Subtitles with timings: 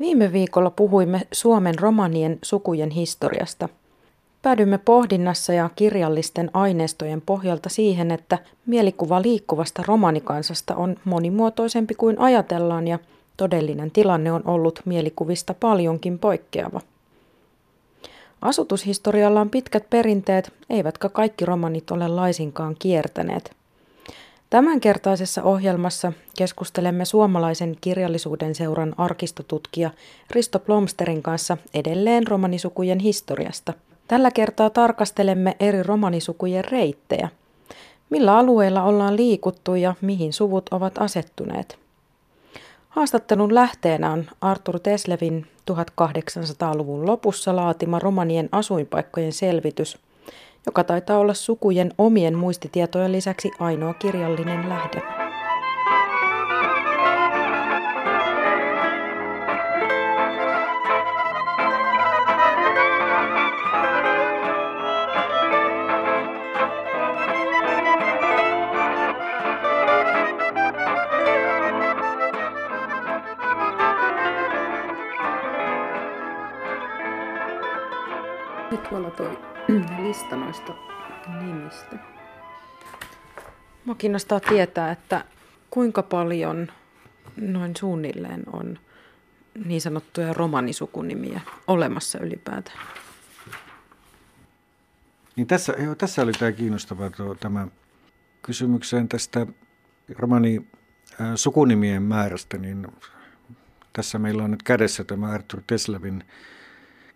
[0.00, 3.68] Viime viikolla puhuimme Suomen romanien sukujen historiasta.
[4.42, 12.88] Päädyimme pohdinnassa ja kirjallisten aineistojen pohjalta siihen, että mielikuva liikkuvasta romanikansasta on monimuotoisempi kuin ajatellaan
[12.88, 12.98] ja
[13.36, 16.80] todellinen tilanne on ollut mielikuvista paljonkin poikkeava.
[18.42, 23.57] Asutushistorialla on pitkät perinteet, eivätkä kaikki romanit ole laisinkaan kiertäneet.
[24.50, 29.90] Tämänkertaisessa ohjelmassa keskustelemme suomalaisen kirjallisuuden seuran arkistotutkija
[30.30, 33.72] Risto Plomsterin kanssa edelleen romanisukujen historiasta.
[34.08, 37.28] Tällä kertaa tarkastelemme eri romanisukujen reittejä.
[38.10, 41.78] Millä alueilla ollaan liikuttu ja mihin suvut ovat asettuneet.
[42.88, 49.98] Haastattelun lähteenä on Artur Teslevin 1800-luvun lopussa laatima romanien asuinpaikkojen selvitys–
[50.66, 55.02] joka taitaa olla sukujen omien muistitietojen lisäksi ainoa kirjallinen lähde.
[78.70, 79.47] Nyt tuolla toi
[80.02, 80.74] lista noista
[81.40, 81.98] nimistä.
[83.84, 85.24] Mua kiinnostaa tietää, että
[85.70, 86.68] kuinka paljon
[87.36, 88.78] noin suunnilleen on
[89.64, 92.78] niin sanottuja romanisukunimiä olemassa ylipäätään.
[95.36, 97.68] Niin tässä, joo, tässä oli tämä kiinnostava tuo, tämä
[98.42, 99.46] kysymykseen tästä
[100.18, 100.66] romani
[101.34, 102.86] sukunimien määrästä, niin
[103.92, 106.24] tässä meillä on nyt kädessä tämä Arthur Teslevin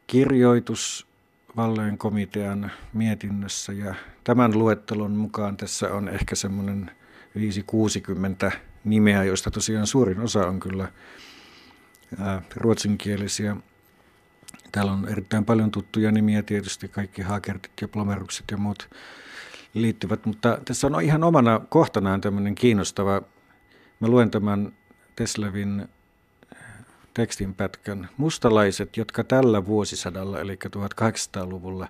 [0.07, 1.12] kirjoitus
[1.57, 6.91] Valleen komitean mietinnössä ja tämän luettelon mukaan tässä on ehkä semmoinen
[8.49, 8.53] 5-60
[8.85, 10.89] nimeä, joista tosiaan suurin osa on kyllä
[12.57, 13.57] ruotsinkielisiä.
[14.73, 18.91] Täällä on erittäin paljon tuttuja nimiä tietysti, kaikki Hakertit ja Plomerukset ja muut
[19.75, 23.23] liittyvät, mutta tässä on ihan omana kohtanaan tämmöinen kiinnostava,
[24.01, 24.73] mä luen tämän
[25.17, 25.89] Teslevin
[27.15, 28.09] tekstinpätkän.
[28.17, 31.89] Mustalaiset, jotka tällä vuosisadalla, eli 1800-luvulla,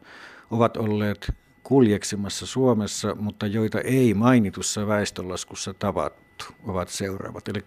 [0.51, 7.49] ovat olleet kuljeksimassa Suomessa, mutta joita ei mainitussa väestönlaskussa tavattu, ovat seuraavat.
[7.49, 7.65] Eli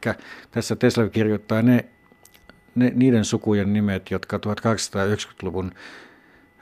[0.52, 1.86] tässä Tesla kirjoittaa ne,
[2.76, 5.72] ne, niiden sukujen nimet, jotka 1890-luvun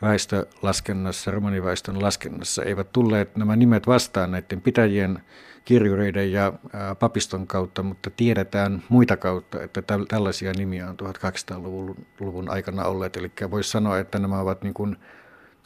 [0.03, 5.19] väestölaskennassa, romaniväestön laskennassa eivät tulleet nämä nimet vastaan näiden pitäjien
[5.65, 6.53] kirjureiden ja
[6.99, 13.17] papiston kautta, mutta tiedetään muita kautta, että tällaisia nimiä on 1800-luvun aikana olleet.
[13.17, 14.95] Eli voisi sanoa, että nämä ovat niin kuin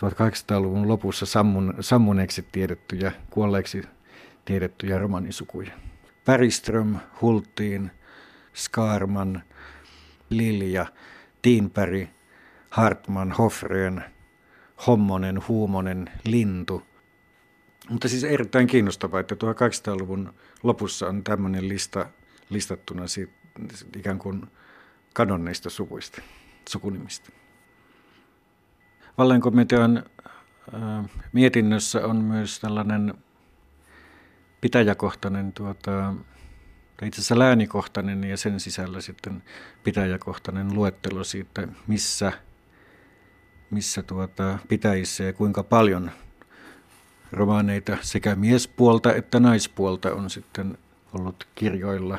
[0.06, 3.82] 1800-luvun lopussa sammun, sammuneeksi tiedettyjä, kuolleeksi
[4.46, 5.72] tiedettyjä romanisukuja.
[6.26, 7.92] Päriström, Hultiin,
[8.54, 9.44] Skarman,
[10.30, 10.86] Lilja,
[11.42, 12.10] Tiinpäri,
[12.70, 14.04] Hartman, Hofreen,
[14.88, 16.84] Hommonen, Huumonen, Lintu–
[17.90, 20.34] mutta siis erittäin kiinnostavaa, että 1800-luvun
[20.64, 22.06] lopussa on tämmöinen lista
[22.50, 23.34] listattuna siitä,
[23.98, 24.48] ikään kuin
[25.14, 26.22] kadonneista suvuista,
[26.70, 27.30] sukunimistä.
[29.18, 33.14] Vallenkomitean äh, mietinnössä on myös tällainen
[34.62, 36.14] pitäjäkohtainen, tuota,
[37.02, 39.44] itse asiassa läänikohtainen ja sen sisällä sitten
[39.84, 42.32] pitäjäkohtainen luettelo siitä, missä,
[43.70, 46.12] missä tuota, pitäjissä ja kuinka paljon–
[47.32, 50.78] romaaneita sekä miespuolta että naispuolta on sitten
[51.14, 52.18] ollut kirjoilla.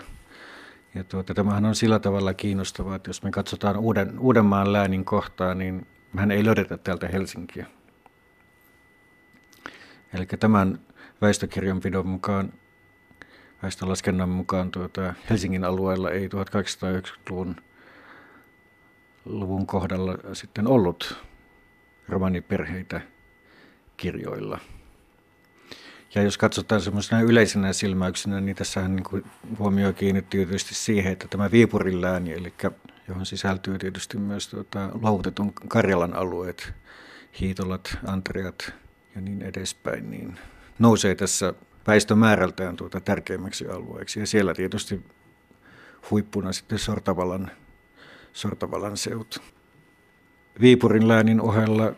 [0.95, 5.55] Ja tuota, tämähän on sillä tavalla kiinnostavaa, että jos me katsotaan Uuden, Uudenmaan läänin kohtaa,
[5.55, 7.67] niin mehän ei löydetä täältä Helsinkiä.
[10.15, 10.81] Eli tämän
[11.21, 12.53] väestökirjanpidon mukaan,
[13.63, 17.57] väestölaskennan mukaan tuota, Helsingin alueella ei 1890-luvun
[19.25, 21.28] luvun kohdalla sitten ollut
[22.09, 23.01] romaniperheitä
[23.97, 24.59] kirjoilla.
[26.15, 29.25] Ja jos katsotaan semmoisena yleisenä silmäyksenä, niin tässähän niin kuin
[29.59, 32.53] huomio kiinnittyy tietysti siihen, että tämä Viipurin lääni, eli
[33.09, 36.73] johon sisältyy tietysti myös tuota, luovutetun Karjalan alueet,
[37.41, 38.73] Hiitolat, Antriat
[39.15, 40.39] ja niin edespäin, niin
[40.79, 41.55] nousee tässä
[41.87, 44.21] väestömäärältään tuota tärkeimmäksi alueeksi.
[44.21, 45.05] Ja siellä tietysti
[46.11, 47.51] huippuna sitten Sortavalan,
[48.33, 49.43] Sortavalan seut.
[50.61, 51.93] Viipurin läänin ohella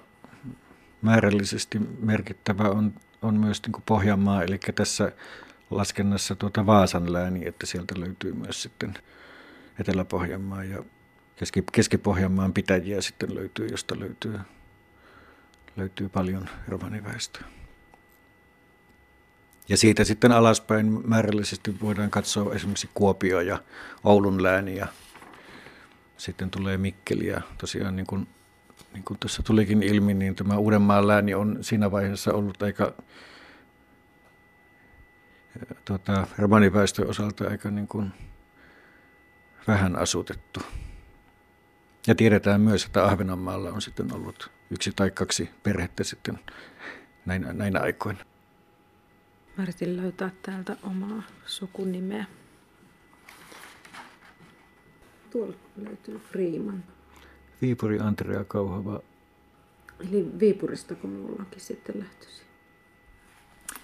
[1.03, 2.93] määrällisesti merkittävä on
[3.23, 5.13] on myös niin kuin Pohjanmaa, eli tässä
[5.71, 8.95] laskennassa tuota Vaasan lääni, että sieltä löytyy myös sitten
[9.79, 10.83] Etelä-Pohjanmaa ja
[11.37, 14.39] Keski- Keski-Pohjanmaan pitäjiä sitten löytyy, josta löytyy,
[15.77, 17.45] löytyy paljon romaniväestöä.
[19.69, 23.63] Ja siitä sitten alaspäin määrällisesti voidaan katsoa esimerkiksi Kuopio ja
[24.05, 24.87] Oulun lääni ja
[26.17, 28.29] sitten tulee Mikkeli ja tosiaan niin kuin,
[28.93, 32.95] niin kuin tuossa tulikin ilmi, niin tämä Uudenmaan lääni on siinä vaiheessa ollut aika
[35.85, 38.13] tuota, romaniväestön osalta aika niin kuin
[39.69, 40.61] vähän asutettu.
[42.07, 46.39] Ja tiedetään myös, että Ahvenanmaalla on sitten ollut yksi tai kaksi perhettä sitten
[47.27, 48.25] näinä, näinä aikoina.
[49.57, 52.25] Mä yritin löytää täältä omaa sukunimeä.
[55.31, 56.85] Tuolla löytyy Freeman.
[57.63, 59.01] Viipuri Andrea Kauhava.
[60.01, 62.47] Eli Viipurista, kun ollaankin sitten lähtöisin.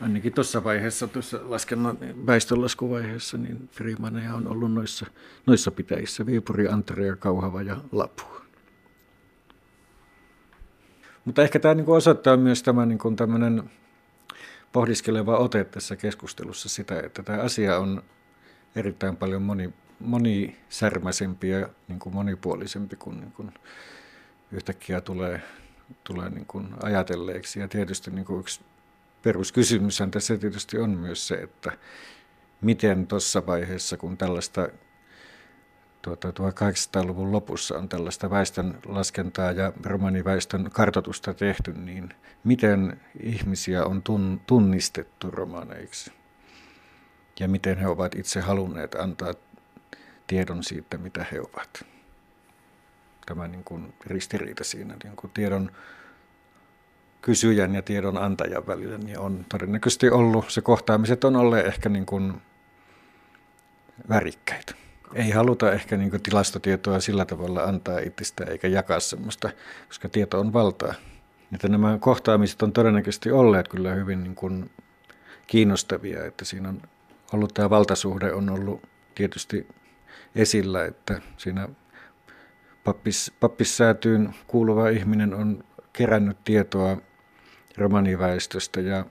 [0.01, 5.07] Ainakin tuossa vaiheessa, tuossa laskennan väestönlaskuvaiheessa, niin Freemaneja on ollut noissa,
[5.47, 6.27] noissa pitäjissä.
[6.27, 8.23] Viipuri, Andrea, Kauhava ja Lapu.
[11.25, 13.71] Mutta ehkä tämä niin osoittaa myös tämä niin tämmöinen
[14.73, 18.03] pohdiskeleva ote tässä keskustelussa sitä, että tämä asia on
[18.77, 23.55] erittäin paljon moni, monisärmäisempi ja niin kuin monipuolisempi kuin, niin kuin
[24.53, 25.43] yhtäkkiä tulee,
[26.05, 27.61] tulee niin kuin ajatelleeksi.
[27.61, 28.61] Ja tietysti niin kuin yksi
[29.23, 31.73] peruskysymys tässä tietysti on myös se, että
[32.61, 34.69] miten tuossa vaiheessa, kun tällaista
[36.03, 42.15] tuota, 1800-luvun lopussa on tällaista väestön laskentaa ja romaniväestön kartoitusta tehty, niin
[42.45, 44.03] miten ihmisiä on
[44.47, 46.13] tunnistettu romaneiksi?
[47.41, 49.35] Ja miten he ovat itse halunneet antaa
[50.27, 51.85] tiedon siitä, mitä he ovat.
[53.27, 55.71] Tämä niin kuin ristiriita siinä niin kuin tiedon
[57.23, 62.07] kysyjän ja tiedon antajan välillä niin on todennäköisesti ollut, se kohtaamiset on olleet ehkä niin
[62.07, 62.35] kuin
[64.09, 64.75] värikkäitä.
[65.15, 69.51] Ei haluta ehkä niin kuin tilastotietoa sillä tavalla antaa itsistä eikä jakaa semmoista,
[69.89, 70.95] koska tieto on valtaa.
[71.55, 74.71] Että nämä kohtaamiset on todennäköisesti olleet kyllä hyvin niin kuin
[75.47, 76.83] kiinnostavia, että siinä on
[77.33, 78.83] ollut tämä valtasuhde on ollut
[79.15, 79.67] tietysti
[80.35, 81.69] esillä, että siinä
[82.85, 86.97] pappis, pappissäätyyn kuuluva ihminen on kerännyt tietoa
[87.77, 89.05] romaniväestöstä ja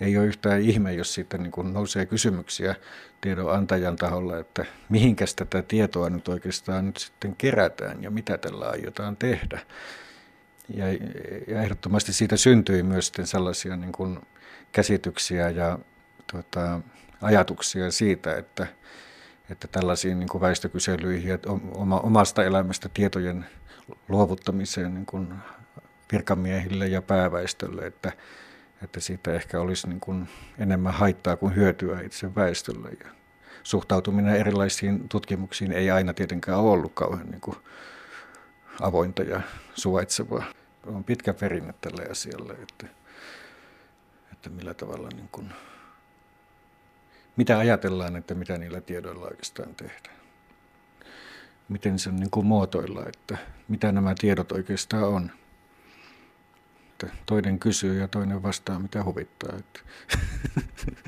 [0.00, 2.74] ei ole yhtään ihme, jos siitä niin kuin nousee kysymyksiä
[3.20, 8.68] tiedon antajan taholla, että mihinkäs tätä tietoa nyt oikeastaan nyt sitten kerätään ja mitä tällä
[8.68, 9.60] aiotaan tehdä.
[10.74, 10.86] Ja,
[11.46, 14.18] ja ehdottomasti siitä syntyi myös sitten sellaisia niin kuin
[14.72, 15.78] käsityksiä ja
[16.32, 16.80] tuota,
[17.22, 18.66] ajatuksia siitä, että,
[19.50, 21.38] että tällaisiin niin kuin väestökyselyihin ja
[21.74, 23.46] oma, omasta elämästä tietojen
[24.08, 25.34] luovuttamiseen niin kuin
[26.12, 28.12] virkamiehille ja pääväestölle, että,
[28.82, 30.28] että siitä ehkä olisi niin kuin
[30.58, 32.88] enemmän haittaa kuin hyötyä itse väestölle.
[33.04, 33.10] Ja
[33.62, 37.56] suhtautuminen erilaisiin tutkimuksiin ei aina tietenkään ole ollut kauhean niin kuin
[38.80, 39.40] avointa ja
[39.74, 40.44] suvaitsevaa.
[40.86, 42.86] On pitkä perinne tälle asialle, että,
[44.32, 45.52] että millä tavalla niin kuin,
[47.36, 50.16] mitä ajatellaan, että mitä niillä tiedoilla oikeastaan tehdään.
[51.68, 53.38] Miten se niin kuin muotoilla, että
[53.68, 55.30] mitä nämä tiedot oikeastaan on
[57.02, 59.58] että toinen kysyy ja toinen vastaa, mitä huvittaa.
[59.58, 59.80] Että.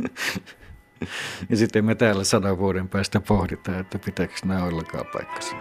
[1.51, 5.57] ja sitten me täällä sadan vuoden päästä pohditaan, että pitääkö nämä ollenkaan paikkansa.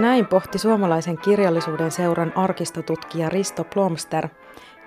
[0.00, 4.28] Näin pohti suomalaisen kirjallisuuden seuran arkistotutkija Risto Plomster,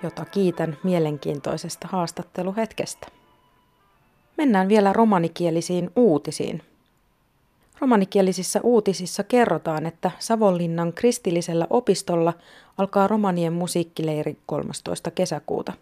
[0.04, 3.08] jota kiitän mielenkiintoisesta haastatteluhetkestä.
[4.38, 6.62] Mennään vielä romanikielisiin uutisiin.
[7.80, 12.34] Romanikielisissä uutisissa kerrotaan, että Savonlinnan kristillisellä opistolla
[12.78, 15.12] alkaa romanien musiikkileiri 13.
[15.12, 15.74] kesäkuuta.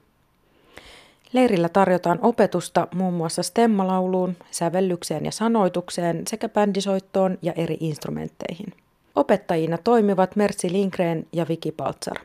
[1.34, 8.74] Leirillä tarjotaan opetusta muun muassa stemmalauluun, sävellykseen ja sanoitukseen sekä bändisoittoon ja eri instrumentteihin.
[9.16, 12.18] Opettajina toimivat Mertsi Lindgren ja Viki Paltsar.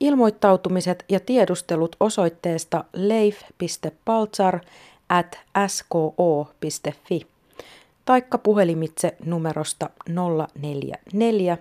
[0.00, 4.60] Ilmoittautumiset ja tiedustelut osoitteesta leif.paltsar
[5.08, 7.20] at sko.fi
[8.04, 11.58] taikka puhelimitse numerosta 044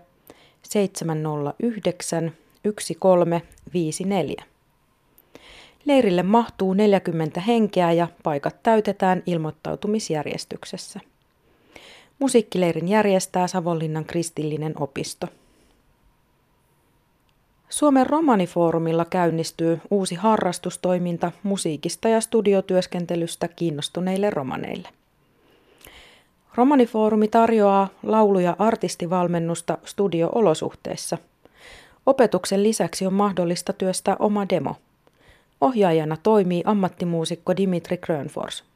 [0.61, 2.31] 709
[2.63, 4.43] 1354.
[5.85, 10.99] Leirille mahtuu 40 henkeä ja paikat täytetään ilmoittautumisjärjestyksessä.
[12.19, 15.27] Musiikkileirin järjestää Savonlinnan kristillinen opisto.
[17.69, 24.89] Suomen romanifoorumilla käynnistyy uusi harrastustoiminta musiikista ja studiotyöskentelystä kiinnostuneille romaneille.
[26.55, 31.17] Romanifoorumi tarjoaa laulu- ja artistivalmennusta studio-olosuhteissa.
[32.05, 34.75] Opetuksen lisäksi on mahdollista työstää oma demo.
[35.61, 38.68] Ohjaajana toimii ammattimuusikko Dimitri Grönfors.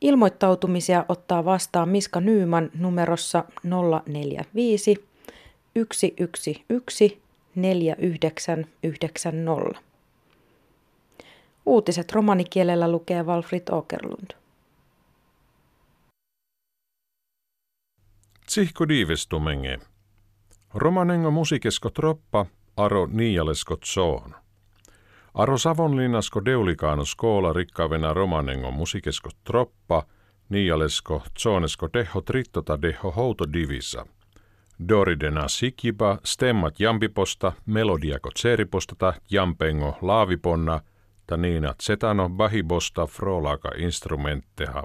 [0.00, 5.04] Ilmoittautumisia ottaa vastaan Miska Nyyman numerossa 045
[5.74, 6.50] 111
[7.54, 9.80] 4990.
[11.66, 14.30] Uutiset romanikielellä lukee Walfrid Åkerlund.
[18.46, 19.78] Tsihko diivestumenge.
[20.74, 24.34] Romanengo musikesko troppa aro niialesko tsoon.
[25.34, 30.02] Aro Savonlinnasko deulikaano skoola rikkavena romanengo musikesko troppa
[30.48, 34.06] niialesko tsoonesko deho trittota deho houto divisa.
[34.88, 40.80] Doridena sikiba stemmat jampiposta melodiako tseripostata jampengo laaviponna
[41.26, 44.84] ta niina zetano bahibosta frolaka instrumentteha.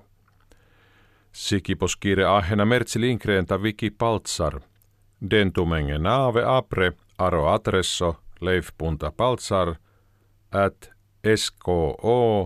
[1.31, 4.59] Sikiposkiire ahena Mertsi Lindgren ta Viki Paltsar.
[5.29, 9.75] Dentumenge naave apre aro adresso leif.paltsar
[10.51, 10.91] at
[11.35, 12.45] sko.fi.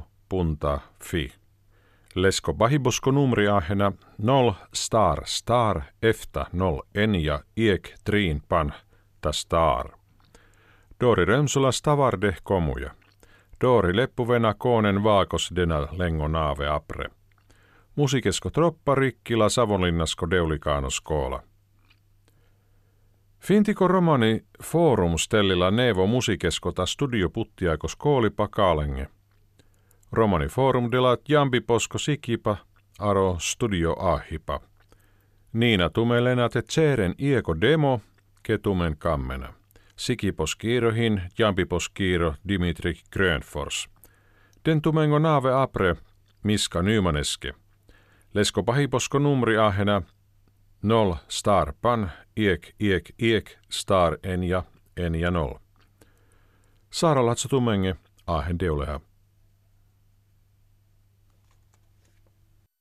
[2.15, 6.81] Lesko bahibosko numri ahena 0 star star efta 0
[7.21, 8.73] ja iek triin pan
[9.21, 9.89] ta star.
[10.99, 12.91] Dori Römsula stavarde komuja.
[13.61, 17.09] Dori leppuvena koonen vaakos dena lengo naave apre.
[17.95, 21.43] Musikesko troppa rikkila Savonlinnasko deulikaano skoola.
[23.39, 29.07] Fintiko romani forum stellilla nevo musikeskota studio puttiaiko skooli pakaalenge.
[30.11, 32.57] Romani forum delat jambi posko sikipa
[32.99, 34.59] aro studio ahipa.
[35.53, 38.01] Niina tumelena te tseren ieko demo
[38.43, 39.53] ketumen kammena.
[39.95, 43.89] Sikipos kiirohin jampipos kiiro Dimitri Grönfors.
[44.65, 45.95] Den tumengo naave apre
[46.43, 47.53] Miska Nymaneske.
[48.33, 50.01] Lesko pahiposko numri ahena
[50.81, 54.63] 0 star pan iek iek iek star en ja
[54.97, 55.53] en ja nol.
[56.91, 57.95] Saara Latso Tumenge,
[58.27, 58.99] ahen deuleha.